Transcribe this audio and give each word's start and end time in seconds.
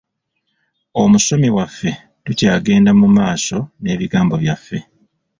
Omusomi 1.01 1.49
waffe, 1.55 1.91
tukyagenda 2.23 2.91
mu 2.99 3.07
maaso 3.17 3.57
n'ebigambo 3.81 4.33
byaffe. 4.43 4.77